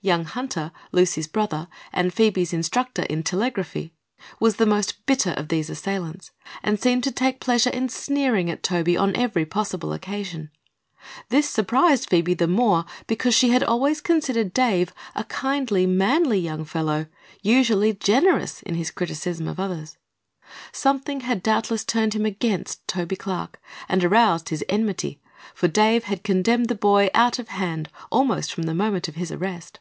Young 0.00 0.26
Hunter, 0.26 0.70
Lucy's 0.92 1.26
brother 1.26 1.66
and 1.90 2.12
Phoebe's 2.12 2.52
instructor 2.52 3.04
in 3.04 3.22
telegraphy, 3.22 3.94
was 4.38 4.56
the 4.56 4.66
most 4.66 5.06
bitter 5.06 5.30
of 5.30 5.48
these 5.48 5.70
assailants 5.70 6.30
and 6.62 6.78
seemed 6.78 7.02
to 7.04 7.10
take 7.10 7.40
pleasure 7.40 7.70
in 7.70 7.88
sneering 7.88 8.50
at 8.50 8.62
Toby 8.62 8.98
on 8.98 9.16
every 9.16 9.46
possible 9.46 9.94
occasion. 9.94 10.50
This 11.30 11.48
surprised 11.48 12.10
Phoebe 12.10 12.34
the 12.34 12.46
more 12.46 12.84
because 13.06 13.34
she 13.34 13.48
had 13.48 13.64
always 13.64 14.02
considered 14.02 14.52
Dave 14.52 14.92
a 15.14 15.24
kindly, 15.24 15.86
manly 15.86 16.38
young 16.38 16.66
fellow, 16.66 17.06
usually 17.40 17.94
generous 17.94 18.60
in 18.60 18.74
his 18.74 18.90
criticism 18.90 19.48
of 19.48 19.58
others. 19.58 19.96
Something 20.70 21.20
had 21.22 21.42
doubtless 21.42 21.82
turned 21.82 22.12
him 22.12 22.26
against 22.26 22.86
Toby 22.86 23.16
Clark 23.16 23.58
and 23.88 24.04
aroused 24.04 24.50
his 24.50 24.62
enmity, 24.68 25.22
for 25.54 25.66
Dave 25.66 26.04
had 26.04 26.24
condemned 26.24 26.68
the 26.68 26.74
boy 26.74 27.08
out 27.14 27.38
of 27.38 27.48
hand 27.48 27.88
almost 28.10 28.52
from 28.52 28.64
the 28.64 28.74
moment 28.74 29.08
of 29.08 29.14
his 29.14 29.32
arrest. 29.32 29.80